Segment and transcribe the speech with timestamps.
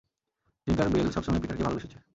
[0.67, 1.97] টিঙ্কার Bell সবসময়ই পিটারকে ভালোবেসেছে।